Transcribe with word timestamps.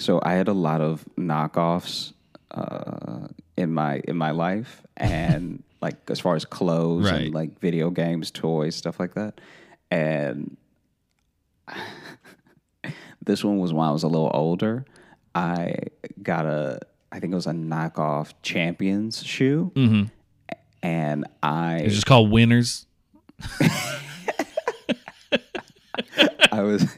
So 0.00 0.18
I 0.22 0.32
had 0.32 0.48
a 0.48 0.52
lot 0.52 0.80
of 0.80 1.04
knockoffs 1.18 2.12
uh, 2.50 3.28
in 3.56 3.72
my 3.72 4.00
in 4.08 4.16
my 4.16 4.30
life, 4.32 4.82
and 4.96 5.62
like 5.82 5.96
as 6.10 6.18
far 6.20 6.34
as 6.36 6.44
clothes 6.44 7.10
Right. 7.10 7.26
and 7.26 7.34
like 7.34 7.60
video 7.60 7.90
games, 7.90 8.30
toys, 8.30 8.74
stuff 8.74 8.98
like 8.98 9.14
that. 9.14 9.40
And 9.90 10.56
this 13.24 13.44
one 13.44 13.58
was 13.58 13.72
when 13.72 13.86
I 13.86 13.90
was 13.90 14.02
a 14.02 14.08
little 14.08 14.30
older. 14.34 14.84
I 15.34 15.74
got 16.22 16.46
a, 16.46 16.80
I 17.12 17.20
think 17.20 17.32
it 17.32 17.36
was 17.36 17.46
a 17.46 17.52
knockoff 17.52 18.32
Champions 18.42 19.22
shoe, 19.22 19.70
and 20.82 21.24
I 21.42 21.76
It's 21.78 21.94
just 21.94 22.06
called 22.06 22.30
winners. 22.30 22.86
I 26.52 26.62
was 26.62 26.96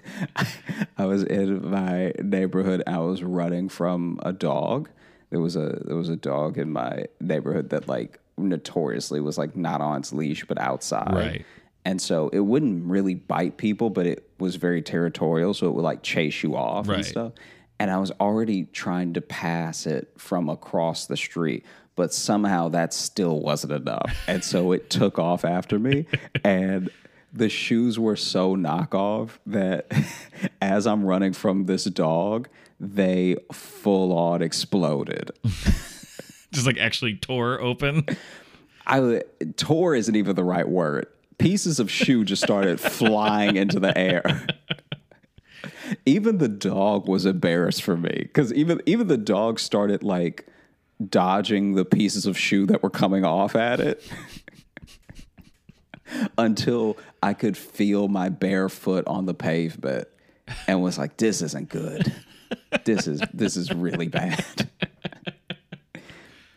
I 1.02 1.06
was 1.06 1.22
in 1.24 1.68
my 1.70 2.12
neighborhood. 2.22 2.82
I 2.86 2.98
was 2.98 3.22
running 3.22 3.68
from 3.68 4.18
a 4.22 4.32
dog. 4.32 4.88
There 5.30 5.40
was 5.40 5.56
a 5.56 5.82
there 5.84 5.96
was 5.96 6.08
a 6.08 6.16
dog 6.16 6.58
in 6.58 6.70
my 6.72 7.06
neighborhood 7.20 7.70
that 7.70 7.88
like 7.88 8.18
notoriously 8.36 9.20
was 9.20 9.36
like 9.38 9.56
not 9.56 9.80
on 9.80 10.00
its 10.00 10.12
leash 10.12 10.44
but 10.46 10.58
outside. 10.58 11.14
Right. 11.14 11.44
And 11.84 12.00
so 12.00 12.28
it 12.28 12.40
wouldn't 12.40 12.84
really 12.86 13.14
bite 13.14 13.56
people, 13.56 13.90
but 13.90 14.06
it 14.06 14.28
was 14.38 14.54
very 14.56 14.82
territorial, 14.82 15.52
so 15.54 15.66
it 15.66 15.72
would 15.74 15.82
like 15.82 16.02
chase 16.02 16.42
you 16.44 16.54
off 16.56 16.86
Right. 16.86 16.98
and 16.98 17.06
stuff. 17.06 17.32
And 17.80 17.90
I 17.90 17.98
was 17.98 18.12
already 18.20 18.66
trying 18.66 19.14
to 19.14 19.20
pass 19.20 19.86
it 19.86 20.12
from 20.16 20.48
across 20.48 21.06
the 21.06 21.16
street, 21.16 21.66
but 21.96 22.14
somehow 22.14 22.68
that 22.68 22.94
still 22.94 23.40
wasn't 23.40 23.72
enough. 23.72 24.16
And 24.28 24.44
so 24.44 24.70
it 24.70 24.90
took 24.90 25.18
off 25.18 25.44
after 25.44 25.78
me. 25.80 26.06
And 26.44 26.88
the 27.32 27.48
shoes 27.48 27.98
were 27.98 28.16
so 28.16 28.56
knockoff 28.56 29.38
that 29.46 29.90
as 30.60 30.86
I'm 30.86 31.04
running 31.04 31.32
from 31.32 31.66
this 31.66 31.84
dog, 31.84 32.48
they 32.78 33.36
full 33.52 34.16
on 34.16 34.42
exploded. 34.42 35.30
Just 36.52 36.66
like 36.66 36.78
actually 36.78 37.16
tore 37.16 37.60
open. 37.60 38.04
I 38.86 39.22
tore 39.56 39.94
isn't 39.94 40.14
even 40.14 40.36
the 40.36 40.44
right 40.44 40.68
word. 40.68 41.06
Pieces 41.38 41.80
of 41.80 41.90
shoe 41.90 42.24
just 42.24 42.42
started 42.42 42.78
flying 42.80 43.56
into 43.56 43.80
the 43.80 43.96
air. 43.96 44.46
Even 46.04 46.38
the 46.38 46.48
dog 46.48 47.08
was 47.08 47.24
embarrassed 47.24 47.82
for 47.82 47.96
me 47.96 48.12
because 48.18 48.52
even 48.52 48.82
even 48.84 49.06
the 49.06 49.16
dog 49.16 49.58
started 49.58 50.02
like 50.02 50.46
dodging 51.08 51.74
the 51.74 51.84
pieces 51.84 52.26
of 52.26 52.36
shoe 52.36 52.66
that 52.66 52.82
were 52.82 52.90
coming 52.90 53.24
off 53.24 53.56
at 53.56 53.80
it 53.80 54.06
until 56.38 56.96
I 57.22 57.34
could 57.34 57.56
feel 57.56 58.08
my 58.08 58.28
bare 58.28 58.68
foot 58.68 59.06
on 59.06 59.26
the 59.26 59.34
pavement 59.34 60.08
and 60.66 60.82
was 60.82 60.98
like, 60.98 61.16
"This 61.16 61.42
isn't 61.42 61.68
good. 61.68 62.12
This 62.84 63.06
is 63.06 63.22
this 63.32 63.56
is 63.56 63.72
really 63.72 64.08
bad." 64.08 64.68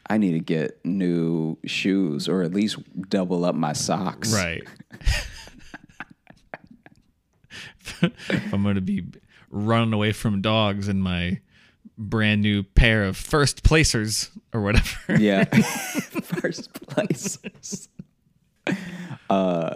I 0.07 0.17
need 0.17 0.33
to 0.33 0.39
get 0.39 0.79
new 0.85 1.57
shoes 1.65 2.27
or 2.27 2.43
at 2.43 2.53
least 2.53 2.77
double 3.09 3.43
up 3.43 3.55
my 3.55 3.73
socks. 3.73 4.33
Right. 4.33 4.63
if 8.01 8.53
I'm 8.53 8.63
going 8.63 8.75
to 8.75 8.81
be 8.81 9.05
running 9.49 9.93
away 9.93 10.11
from 10.11 10.41
dogs 10.41 10.87
in 10.87 11.01
my 11.01 11.39
brand 11.97 12.41
new 12.41 12.63
pair 12.63 13.03
of 13.03 13.17
first 13.17 13.63
placers 13.63 14.29
or 14.53 14.61
whatever. 14.61 15.15
Yeah. 15.17 15.45
First 16.23 16.73
place. 16.73 17.39
Uh, 19.29 19.75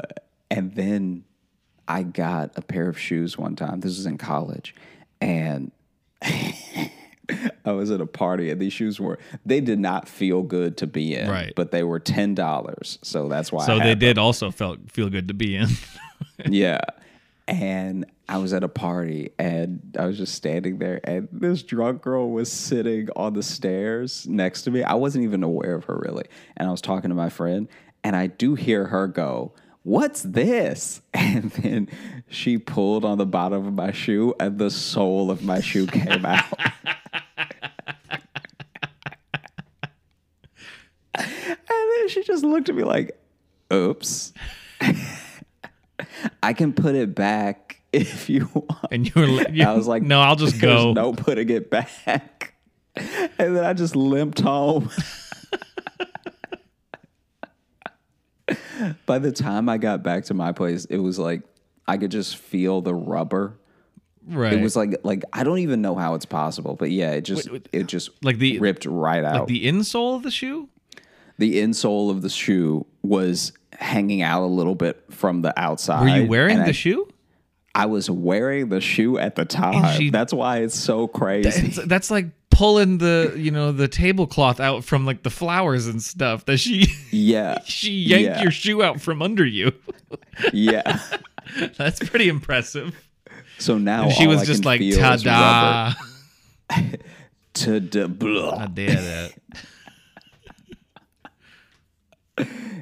and 0.52 0.74
then 0.76 1.24
I 1.88 2.04
got 2.04 2.52
a 2.56 2.62
pair 2.62 2.88
of 2.88 3.00
shoes 3.00 3.38
one 3.38 3.56
time. 3.56 3.80
This 3.80 3.98
was 3.98 4.06
in 4.06 4.18
college. 4.18 4.76
And 5.20 5.72
I 6.22 7.72
was 7.72 7.92
at 7.92 8.00
a 8.00 8.06
party 8.06 8.50
and 8.52 8.60
these 8.60 8.74
shoes 8.74 9.00
were 9.00 9.20
they 9.46 9.60
did 9.60 9.80
not 9.80 10.08
feel 10.08 10.44
good 10.44 10.78
to 10.78 10.88
be 10.88 11.16
in. 11.16 11.30
Right. 11.30 11.54
But 11.56 11.72
they 11.72 11.84
were 11.84 12.00
ten 12.00 12.36
dollars. 12.36 13.00
So 13.02 13.28
that's 13.28 13.52
why 13.52 13.66
So 13.66 13.80
they 13.80 13.90
had 13.90 14.00
did 14.00 14.18
also 14.18 14.52
felt 14.52 14.92
feel 14.92 15.10
good 15.10 15.28
to 15.28 15.34
be 15.34 15.56
in. 15.56 15.70
yeah. 16.46 16.82
And 17.48 18.06
I 18.28 18.38
was 18.38 18.54
at 18.54 18.64
a 18.64 18.68
party 18.68 19.32
and 19.40 19.96
I 19.98 20.06
was 20.06 20.18
just 20.18 20.36
standing 20.36 20.78
there 20.78 21.00
and 21.04 21.28
this 21.32 21.64
drunk 21.64 22.04
girl 22.04 22.30
was 22.30 22.52
sitting 22.52 23.10
on 23.16 23.34
the 23.34 23.42
stairs 23.42 24.28
next 24.28 24.64
to 24.64 24.72
me. 24.72 24.84
I 24.84 24.94
wasn't 24.94 25.24
even 25.24 25.42
aware 25.42 25.74
of 25.74 25.86
her 25.86 25.98
really. 25.98 26.26
And 26.56 26.68
I 26.68 26.72
was 26.72 26.82
talking 26.82 27.10
to 27.10 27.16
my 27.16 27.30
friend 27.30 27.68
and 28.04 28.16
I 28.16 28.28
do 28.28 28.56
hear 28.56 28.88
her 28.88 29.08
go, 29.08 29.54
What's 29.84 30.24
this? 30.24 31.02
And 31.14 31.52
then 31.52 31.90
she 32.30 32.58
pulled 32.58 33.06
on 33.06 33.18
the 33.18 33.26
bottom 33.26 33.66
of 33.66 33.74
my 33.74 33.92
shoe 33.92 34.34
and 34.40 34.58
the 34.58 34.70
sole 34.70 35.32
of 35.32 35.44
my 35.44 35.62
shoe 35.62 35.88
came 35.88 36.26
out. 36.26 36.46
and 41.16 41.28
then 41.68 42.10
she 42.10 42.24
just 42.24 42.44
looked 42.44 42.70
at 42.70 42.76
me 42.76 42.84
like, 42.84 43.18
Oops. 43.72 44.34
I 46.44 46.54
can 46.54 46.74
put 46.74 46.96
it 46.96 47.16
back 47.16 47.82
if 47.92 48.30
you 48.30 48.50
want. 48.54 48.88
And 48.92 49.08
you 49.08 49.14
were 49.16 49.50
you, 49.50 49.64
I 49.64 49.74
was 49.74 49.88
like, 49.88 50.04
no, 50.04 50.22
I'll 50.22 50.36
just 50.36 50.60
go. 50.60 50.94
no 50.94 51.14
putting 51.14 51.50
it 51.50 51.70
back. 51.70 52.54
And 52.96 53.56
then 53.56 53.64
I 53.64 53.74
just 53.74 53.96
limped 53.96 54.40
home. 54.40 54.90
By 59.06 59.20
the 59.20 59.32
time 59.32 59.70
I 59.70 59.78
got 59.78 60.04
back 60.04 60.26
to 60.26 60.34
my 60.34 60.52
place, 60.52 60.86
it 60.86 60.98
was 60.98 61.18
like 61.20 61.42
I 61.88 61.98
could 61.98 62.12
just 62.12 62.38
feel 62.38 62.82
the 62.82 62.94
rubber. 62.94 63.56
Right. 64.28 64.54
It 64.54 64.62
was 64.62 64.76
like 64.76 64.98
like 65.04 65.24
I 65.34 65.44
don't 65.44 65.60
even 65.60 65.82
know 65.82 65.96
how 65.96 66.14
it's 66.16 66.26
possible, 66.26 66.76
but 66.76 66.92
yeah, 66.92 67.12
it 67.12 67.22
just 67.22 67.50
it 67.72 67.88
just 67.88 68.10
Like 68.24 68.38
the- 68.38 68.60
ripped 68.60 68.86
right 68.86 69.24
out. 69.24 69.48
the 69.48 69.66
insole 69.66 70.16
of 70.16 70.24
the 70.24 70.32
shoe? 70.32 70.70
the 71.38 71.62
insole 71.62 72.12
of 72.12 72.22
the 72.22 72.30
shoe 72.30 72.86
was 73.02 73.54
hanging 73.72 74.22
out 74.22 74.44
a 74.44 74.46
little 74.46 74.76
bit 74.76 75.02
from 75.10 75.42
the 75.42 75.58
outside. 75.58 76.02
Were 76.04 76.18
you 76.24 76.28
wearing 76.28 76.58
the 76.58 76.66
I, 76.66 76.72
shoe? 76.74 77.08
I 77.74 77.86
was 77.86 78.10
wearing 78.10 78.68
the 78.68 78.82
shoe 78.82 79.18
at 79.18 79.36
the 79.36 79.46
time. 79.46 79.96
she- 79.98 80.10
That's 80.10 80.34
why 80.34 80.58
it's 80.64 80.78
so 80.78 81.08
crazy. 81.08 81.68
It's, 81.68 81.86
that's 81.86 82.12
like 82.12 82.26
pulling 82.60 82.98
the 82.98 83.34
you 83.38 83.52
know 83.52 83.72
the 83.72 83.88
tablecloth 83.88 84.60
out 84.60 84.84
from 84.84 85.06
like 85.06 85.24
the 85.24 85.30
flowers 85.30 85.88
and 85.88 86.04
stuff 86.04 86.44
that 86.44 86.58
she 86.58 86.88
yeah. 87.10 87.58
she 87.66 87.90
yanked 87.92 88.26
Yeah. 88.26 88.42
your 88.42 88.52
shoe 88.52 88.84
out 88.84 89.00
from 89.00 89.22
under 89.22 89.46
you. 89.46 89.72
Yeah. 90.52 91.00
That's 91.78 92.00
pretty 92.10 92.28
impressive. 92.28 92.94
So 93.60 93.78
now 93.78 94.10
she 94.10 94.26
all 94.26 94.32
was 94.32 94.42
I 94.42 94.46
just 94.46 94.66
like 94.66 94.82
feel 94.82 94.90
is 95.14 95.24
ta 95.24 95.94
da. 96.68 96.84
To 97.54 97.80
the 97.80 98.10
blah. 98.10 98.58
I 98.58 98.66
did 98.68 98.90
it. 98.92 99.36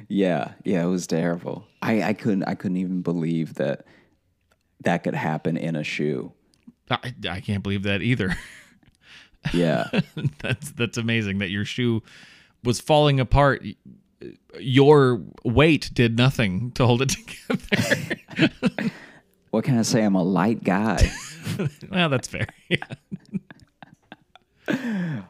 Yeah, 0.08 0.52
yeah, 0.64 0.82
it 0.82 0.88
was 0.88 1.06
terrible. 1.06 1.66
I, 1.82 2.02
I 2.02 2.12
couldn't 2.14 2.44
I 2.44 2.56
couldn't 2.56 2.78
even 2.78 3.02
believe 3.02 3.54
that 3.54 3.84
that 4.82 5.04
could 5.04 5.14
happen 5.14 5.56
in 5.56 5.76
a 5.76 5.84
shoe. 5.84 6.32
I, 6.90 7.14
I 7.30 7.40
can't 7.40 7.62
believe 7.62 7.84
that 7.84 8.02
either. 8.02 8.36
Yeah. 9.52 9.88
that's 10.40 10.70
that's 10.72 10.98
amazing 10.98 11.38
that 11.38 11.50
your 11.50 11.64
shoe 11.64 12.02
was 12.64 12.80
falling 12.80 13.20
apart. 13.20 13.62
Your 14.58 15.22
weight 15.44 15.90
did 15.94 16.16
nothing 16.16 16.72
to 16.72 16.84
hold 16.86 17.02
it 17.02 17.08
together. 17.48 18.90
what 19.50 19.64
can 19.64 19.78
I 19.78 19.82
say? 19.82 20.02
I'm 20.02 20.16
a 20.16 20.22
light 20.22 20.64
guy. 20.64 21.10
well, 21.90 22.08
that's 22.08 22.26
fair. 22.28 22.46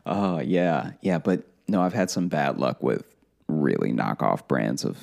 Oh 0.06 0.40
yeah, 0.40 0.92
yeah, 1.02 1.18
but 1.18 1.44
no, 1.68 1.80
I've 1.82 1.92
had 1.92 2.10
some 2.10 2.28
bad 2.28 2.58
luck 2.58 2.82
with 2.82 3.04
really 3.46 3.92
knockoff 3.92 4.48
brands 4.48 4.84
of 4.84 4.96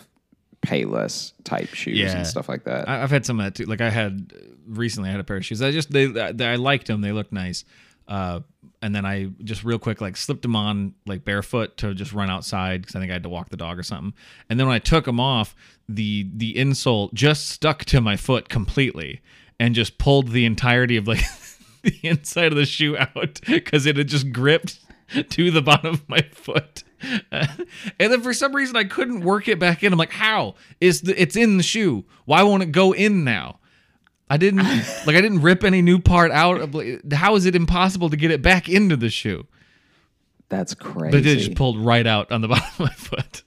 Payless 0.62 1.32
type 1.44 1.70
shoes 1.74 1.98
Yeah. 1.98 2.18
and 2.18 2.28
stuff 2.28 2.50
like 2.50 2.64
that. 2.66 2.90
I- 2.90 3.04
I've 3.04 3.12
had 3.12 3.26
some 3.26 3.40
of 3.40 3.46
that 3.46 3.56
too. 3.56 3.66
Like 3.66 3.82
I 3.82 3.90
had 3.90 4.34
recently, 4.68 5.10
I 5.10 5.12
had 5.12 5.22
a 5.22 5.24
pair 5.24 5.38
of 5.38 5.46
shoes. 5.46 5.62
I 5.62 5.72
just 5.72 5.92
they, 5.92 6.08
they 6.08 6.46
I 6.48 6.56
liked 6.56 6.88
them. 6.88 7.02
They 7.02 7.12
looked 7.12 7.32
nice. 7.32 7.64
Uh, 8.08 8.42
and 8.82 8.94
then 8.94 9.06
I 9.06 9.30
just 9.44 9.64
real 9.64 9.80
quick 9.80 10.02
like 10.02 10.18
slipped 10.18 10.42
them 10.42 10.56
on 10.56 10.94
like 11.06 11.26
barefoot 11.26 11.78
to 11.78 11.94
just 11.94 12.14
run 12.14 12.30
outside 12.30 12.82
because 12.82 12.96
I 12.96 13.00
think 13.00 13.12
I 13.12 13.14
had 13.14 13.24
to 13.24 13.30
walk 13.30 13.50
the 13.50 13.58
dog 13.58 13.80
or 13.80 13.84
something. 13.84 14.14
And 14.50 14.60
then 14.60 14.68
when 14.68 14.76
I 14.76 14.80
took 14.80 15.06
them 15.06 15.20
off, 15.20 15.56
the 15.88 16.30
the 16.34 16.54
insole 16.54 17.14
just 17.14 17.50
stuck 17.50 17.86
to 17.86 18.02
my 18.02 18.18
foot 18.18 18.50
completely 18.50 19.22
and 19.60 19.76
just 19.76 19.98
pulled 19.98 20.30
the 20.30 20.46
entirety 20.46 20.98
of 20.98 21.08
like 21.08 21.24
the 21.84 21.98
inside 22.04 22.52
of 22.52 22.58
the 22.58 22.66
shoe 22.66 22.98
out 22.98 23.40
because 23.46 23.86
it 23.86 23.98
had 23.98 24.08
just 24.08 24.32
gripped 24.32 24.80
to 25.30 25.52
the 25.52 25.62
bottom 25.62 25.94
of 25.94 26.10
my 26.10 26.22
foot. 26.32 26.84
and 27.32 27.68
then 28.00 28.22
for 28.22 28.34
some 28.34 28.56
reason 28.56 28.76
I 28.76 28.84
couldn't 28.84 29.22
work 29.22 29.48
it 29.48 29.60
back 29.60 29.84
in. 29.84 29.94
I'm 29.94 30.00
like, 30.00 30.12
how 30.12 30.56
is 30.82 31.02
the 31.02 31.20
it's 31.22 31.36
in 31.36 31.58
the 31.58 31.64
shoe? 31.64 32.06
Why 32.26 32.44
won't 32.44 32.64
it 32.64 32.72
go 32.72 32.94
in 32.94 33.24
now? 33.24 33.60
I 34.30 34.38
didn't 34.38 34.60
like 35.06 35.16
I 35.16 35.22
didn't 35.22 35.42
rip 35.42 35.64
any 35.64 35.82
new 35.82 36.00
part 36.00 36.32
out. 36.32 36.76
How 37.14 37.36
is 37.36 37.46
it 37.46 37.56
impossible 37.56 38.10
to 38.10 38.18
get 38.18 38.32
it 38.32 38.42
back 38.42 38.68
into 38.70 38.96
the 38.98 39.10
shoe? 39.10 39.46
That's 40.50 40.74
crazy. 40.74 41.12
But 41.12 41.26
it 41.26 41.38
just 41.38 41.56
pulled 41.56 41.80
right 41.80 42.06
out 42.06 42.32
on 42.32 42.42
the 42.42 42.48
bottom 42.50 42.68
of 42.68 42.80
my 42.80 42.94
foot. 42.94 43.44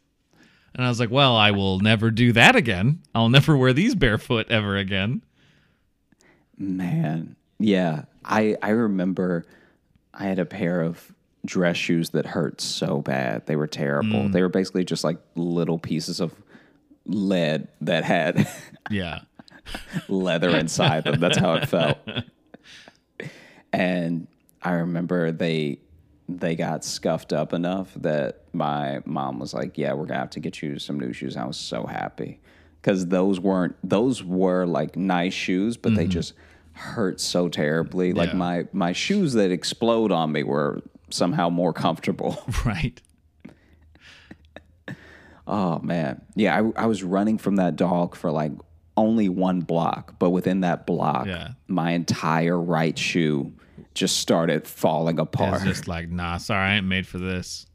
And 0.75 0.84
I 0.84 0.88
was 0.88 1.00
like, 1.00 1.10
well, 1.10 1.36
I 1.36 1.50
will 1.50 1.80
never 1.80 2.10
do 2.10 2.32
that 2.32 2.54
again. 2.54 3.02
I'll 3.14 3.28
never 3.28 3.56
wear 3.56 3.72
these 3.72 3.94
barefoot 3.94 4.46
ever 4.50 4.76
again. 4.76 5.22
Man, 6.56 7.36
yeah, 7.58 8.04
I 8.25 8.56
I 8.62 8.70
remember 8.70 9.46
I 10.12 10.25
had 10.25 10.38
a 10.38 10.44
pair 10.44 10.80
of 10.80 11.12
dress 11.44 11.76
shoes 11.76 12.10
that 12.10 12.26
hurt 12.26 12.60
so 12.60 13.00
bad. 13.00 13.46
They 13.46 13.56
were 13.56 13.66
terrible. 13.66 14.25
Mm. 14.25 14.32
They 14.32 14.42
were 14.42 14.48
basically 14.48 14.84
just 14.84 15.04
like 15.04 15.19
little 15.36 15.78
pieces 15.78 16.20
of 16.20 16.34
lead 17.06 17.69
that 17.80 18.04
had 18.04 18.48
Yeah. 18.90 19.20
Leather 20.09 20.50
inside 20.56 21.05
them. 21.05 21.20
That's 21.20 21.38
how 21.38 21.55
it 21.55 21.69
felt. 21.69 21.99
And 23.73 24.26
I 24.62 24.73
remember 24.73 25.32
they 25.32 25.81
they 26.29 26.55
got 26.56 26.85
scuffed 26.85 27.32
up 27.32 27.53
enough 27.55 27.93
that 27.94 28.44
my 28.53 29.00
mom 29.05 29.38
was 29.38 29.55
like, 29.55 29.79
"Yeah, 29.79 29.94
we're 29.94 30.06
gonna 30.06 30.20
have 30.20 30.31
to 30.31 30.41
get 30.41 30.62
you 30.62 30.79
some 30.79 30.99
new 30.99 31.12
shoes." 31.12 31.37
And 31.37 31.44
I 31.44 31.47
was 31.47 31.56
so 31.56 31.87
happy 31.87 32.41
because 32.81 33.06
those 33.06 33.41
weren't 33.41 33.76
those 33.82 34.23
were 34.23 34.67
like 34.67 34.97
nice 34.97 35.35
shoes, 35.35 35.76
but 35.76 35.94
they 35.94 36.05
mm-hmm. 36.05 36.11
just 36.11 36.35
hurt 36.73 37.21
so 37.21 37.49
terribly. 37.49 38.12
Like 38.12 38.31
Yeah. 38.31 38.37
my 38.37 38.69
my 38.73 38.93
shoes 38.93 39.32
that 39.35 39.50
explode 39.50 40.12
on 40.12 40.32
me 40.32 40.43
were 40.43 40.82
somehow 41.11 41.49
more 41.50 41.73
comfortable. 41.73 42.43
Right. 42.64 43.00
Oh 45.50 45.79
man, 45.79 46.21
yeah, 46.35 46.61
I, 46.61 46.82
I 46.82 46.87
was 46.87 47.03
running 47.03 47.38
from 47.38 47.56
that 47.56 47.75
dog 47.75 48.14
for 48.14 48.31
like 48.31 48.53
only 48.99 49.29
one 49.29 49.61
block, 49.61 50.19
but 50.19 50.31
within 50.31 50.61
that 50.61 50.87
block, 50.87 51.27
Yeah. 51.27 51.53
my 51.69 51.93
entire 51.93 52.59
right 52.61 52.99
shoe 52.99 53.53
just 53.95 54.19
started 54.19 54.67
falling 54.67 55.19
apart. 55.19 55.55
It's 55.62 55.65
just 55.65 55.89
like, 55.89 56.11
nah, 56.11 56.37
sorry, 56.37 56.73
I 56.73 56.77
ain't 56.77 56.87
made 56.87 57.06
for 57.06 57.19
this. 57.19 57.67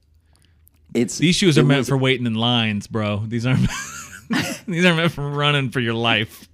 It's 0.94 1.18
These 1.18 1.36
shoes 1.36 1.58
are 1.58 1.64
meant 1.64 1.80
was- 1.80 1.90
for 1.90 1.98
waiting 1.98 2.26
in 2.28 2.36
lines, 2.36 2.86
bro. 2.88 3.24
These 3.28 3.46
aren't 3.46 3.68
these 4.68 4.86
aren't 4.86 4.98
meant 4.98 5.12
for 5.12 5.28
running 5.30 5.72
for 5.72 5.80
your 5.80 5.96
life. 5.96 6.48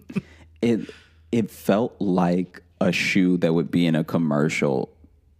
it. 0.62 0.88
It 1.32 1.50
felt 1.50 1.96
like 2.00 2.62
a 2.80 2.92
shoe 2.92 3.36
that 3.38 3.52
would 3.52 3.70
be 3.70 3.86
in 3.86 3.94
a 3.96 4.04
commercial 4.04 4.93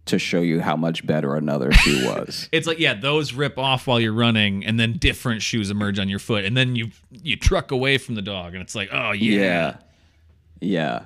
to 0.05 0.19
show 0.19 0.41
you 0.41 0.61
how 0.61 0.75
much 0.75 1.05
better 1.05 1.35
another 1.35 1.71
shoe 1.71 2.05
was. 2.05 2.47
It's 2.51 2.67
like, 2.67 2.79
yeah, 2.79 2.93
those 2.93 3.33
rip 3.33 3.57
off 3.57 3.87
while 3.87 3.99
you're 3.99 4.13
running, 4.13 4.65
and 4.65 4.79
then 4.79 4.93
different 4.93 5.41
shoes 5.41 5.69
emerge 5.71 5.99
on 5.99 6.09
your 6.09 6.19
foot, 6.19 6.45
and 6.45 6.55
then 6.55 6.75
you 6.75 6.91
you 7.11 7.37
truck 7.37 7.71
away 7.71 7.97
from 7.97 8.15
the 8.15 8.21
dog, 8.21 8.53
and 8.53 8.61
it's 8.61 8.75
like, 8.75 8.89
oh 8.91 9.11
yeah, 9.11 9.77
yeah, 10.61 11.05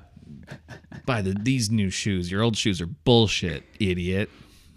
buy 1.06 1.22
the 1.22 1.32
these 1.32 1.70
new 1.70 1.90
shoes. 1.90 2.30
Your 2.30 2.42
old 2.42 2.56
shoes 2.56 2.80
are 2.80 2.86
bullshit, 2.86 3.64
idiot. 3.78 4.30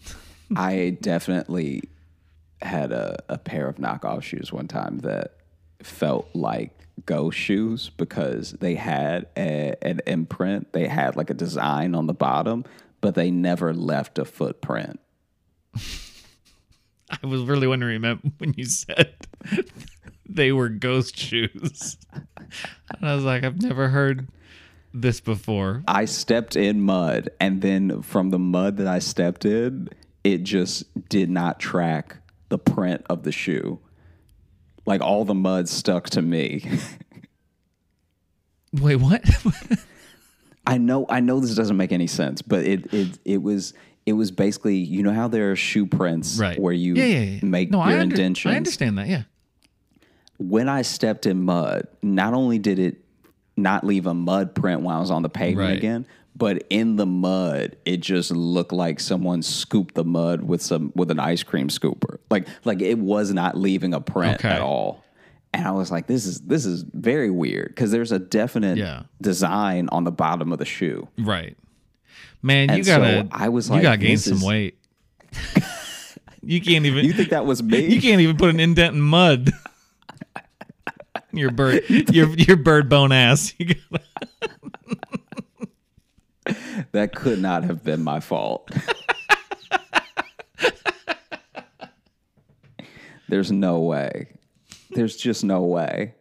I 0.55 0.97
definitely 1.01 1.83
had 2.61 2.91
a, 2.91 3.21
a 3.27 3.37
pair 3.37 3.67
of 3.67 3.75
knockoff 3.75 4.23
shoes 4.23 4.51
one 4.51 4.67
time 4.67 4.99
that 4.99 5.35
felt 5.81 6.29
like 6.33 6.87
go 7.05 7.29
shoes 7.29 7.89
because 7.97 8.51
they 8.53 8.75
had 8.75 9.27
a, 9.35 9.75
an 9.81 9.99
imprint. 10.07 10.71
They 10.73 10.87
had 10.87 11.15
like 11.15 11.29
a 11.29 11.33
design 11.33 11.95
on 11.95 12.07
the 12.07 12.13
bottom, 12.13 12.63
but 13.03 13.15
they 13.15 13.29
never 13.29 13.73
left 13.73 14.17
a 14.17 14.23
footprint. 14.23 14.97
I 15.75 17.27
was 17.27 17.41
really 17.41 17.67
wondering 17.67 18.01
when 18.37 18.53
you 18.55 18.63
said 18.63 19.13
they 20.25 20.53
were 20.53 20.69
ghost 20.69 21.17
shoes. 21.17 21.97
And 22.89 23.09
I 23.09 23.15
was 23.15 23.23
like, 23.23 23.43
I've 23.43 23.61
never 23.61 23.89
heard 23.89 24.27
this 24.93 25.19
before. 25.19 25.83
I 25.87 26.05
stepped 26.05 26.55
in 26.55 26.81
mud, 26.81 27.29
and 27.39 27.63
then 27.63 28.03
from 28.03 28.29
the 28.29 28.37
mud 28.37 28.77
that 28.77 28.85
I 28.85 28.99
stepped 28.99 29.43
in, 29.43 29.89
it 30.23 30.43
just 30.43 30.83
did 31.09 31.31
not 31.31 31.59
track 31.59 32.17
the 32.49 32.59
print 32.59 33.03
of 33.09 33.23
the 33.23 33.31
shoe. 33.31 33.79
Like 34.85 35.01
all 35.01 35.25
the 35.25 35.33
mud 35.33 35.67
stuck 35.67 36.11
to 36.11 36.21
me. 36.21 36.69
Wait, 38.71 38.97
what? 38.97 39.23
I 40.65 40.77
know 40.77 41.05
I 41.09 41.19
know 41.19 41.39
this 41.39 41.55
doesn't 41.55 41.77
make 41.77 41.91
any 41.91 42.07
sense, 42.07 42.41
but 42.41 42.63
it 42.65 42.93
it 42.93 43.19
it 43.25 43.41
was 43.41 43.73
it 44.05 44.13
was 44.13 44.31
basically 44.31 44.77
you 44.77 45.03
know 45.03 45.13
how 45.13 45.27
there 45.27 45.51
are 45.51 45.55
shoe 45.55 45.85
prints 45.85 46.37
right. 46.37 46.59
where 46.59 46.73
you 46.73 46.95
yeah, 46.95 47.05
yeah, 47.05 47.19
yeah. 47.21 47.39
make 47.43 47.69
no, 47.71 47.79
your 47.79 47.97
I 47.97 47.99
under- 47.99 48.15
indentions. 48.15 48.53
I 48.53 48.57
understand 48.57 48.97
that. 48.97 49.07
Yeah. 49.07 49.23
When 50.37 50.67
I 50.67 50.81
stepped 50.81 51.25
in 51.25 51.43
mud, 51.43 51.87
not 52.01 52.33
only 52.33 52.59
did 52.59 52.79
it 52.79 52.97
not 53.55 53.85
leave 53.85 54.07
a 54.07 54.13
mud 54.13 54.55
print 54.55 54.81
when 54.81 54.95
I 54.95 54.99
was 54.99 55.11
on 55.11 55.21
the 55.21 55.29
pavement 55.29 55.69
Right. 55.69 55.77
again, 55.77 56.07
but 56.35 56.63
in 56.71 56.95
the 56.95 57.05
mud, 57.05 57.75
it 57.85 57.97
just 57.97 58.31
looked 58.31 58.71
like 58.73 58.99
someone 58.99 59.41
scooped 59.43 59.93
the 59.95 60.03
mud 60.03 60.41
with 60.43 60.61
some 60.61 60.91
with 60.95 61.11
an 61.11 61.19
ice 61.19 61.43
cream 61.43 61.67
scooper. 61.67 62.17
Like 62.31 62.47
like 62.65 62.81
it 62.81 62.97
was 62.97 63.31
not 63.33 63.57
leaving 63.57 63.93
a 63.93 64.01
print 64.01 64.35
Okay. 64.39 64.49
at 64.49 64.61
all. 64.61 65.03
And 65.53 65.67
I 65.67 65.71
was 65.71 65.91
like, 65.91 66.07
this 66.07 66.25
is 66.25 66.41
this 66.41 66.65
is 66.65 66.83
very 66.93 67.29
weird 67.29 67.67
because 67.69 67.91
there's 67.91 68.11
a 68.11 68.17
definite 68.19 68.77
Yeah. 68.77 69.03
design 69.21 69.87
on 69.91 70.03
the 70.03 70.11
bottom 70.11 70.51
of 70.51 70.57
the 70.59 70.65
shoe. 70.65 71.07
Right. 71.17 71.55
Man, 72.41 72.69
you 72.69 72.75
And 72.75 72.85
so 72.85 72.97
gotta. 72.97 73.27
I 73.31 73.49
was 73.49 73.69
like, 73.69 73.77
you 73.77 73.83
gotta 73.83 73.97
gain 73.97 74.17
some 74.17 74.37
is- 74.37 74.43
weight. 74.43 74.77
you 76.41 76.59
can't 76.59 76.85
even. 76.85 77.05
You 77.05 77.13
think 77.13 77.29
that 77.29 77.45
was 77.45 77.61
me? 77.63 77.85
you 77.87 78.01
can't 78.01 78.19
even 78.21 78.35
put 78.37 78.49
an 78.49 78.59
indent 78.59 78.95
in 78.95 79.01
mud. 79.01 79.51
your 81.31 81.51
bird, 81.51 81.83
your 81.89 82.29
your 82.29 82.57
bird 82.57 82.89
bone 82.89 83.11
ass. 83.11 83.53
You 83.59 83.75
gotta, 83.75 84.03
That 86.91 87.15
could 87.15 87.39
not 87.41 87.63
have 87.63 87.83
been 87.83 88.03
my 88.03 88.19
fault. 88.19 88.69
There's 93.29 93.51
no 93.51 93.79
way. 93.79 94.32
There's 94.95 95.15
just 95.15 95.43
no 95.43 95.61
way. 95.61 96.15